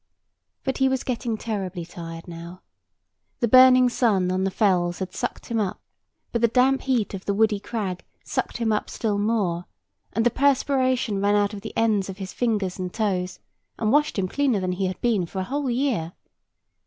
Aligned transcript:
But 0.63 0.79
he 0.79 0.89
was 0.89 1.03
getting 1.03 1.37
terribly 1.37 1.85
tired 1.85 2.27
now. 2.27 2.63
The 3.39 3.47
burning 3.47 3.87
sun 3.87 4.31
on 4.31 4.45
the 4.45 4.49
fells 4.49 4.97
had 4.97 5.13
sucked 5.13 5.45
him 5.45 5.59
up; 5.59 5.79
but 6.31 6.41
the 6.41 6.47
damp 6.47 6.81
heat 6.81 7.13
of 7.13 7.25
the 7.25 7.35
woody 7.35 7.59
crag 7.59 8.03
sucked 8.25 8.57
him 8.57 8.71
up 8.71 8.89
still 8.89 9.19
more; 9.19 9.65
and 10.13 10.25
the 10.25 10.31
perspiration 10.31 11.21
ran 11.21 11.35
out 11.35 11.53
of 11.53 11.61
the 11.61 11.77
ends 11.77 12.09
of 12.09 12.17
his 12.17 12.33
fingers 12.33 12.79
and 12.79 12.91
toes, 12.91 13.37
and 13.77 13.91
washed 13.91 14.17
him 14.17 14.27
cleaner 14.27 14.59
than 14.59 14.71
he 14.71 14.87
had 14.87 14.99
been 15.01 15.27
for 15.27 15.37
a 15.37 15.43
whole 15.43 15.69
year. 15.69 16.13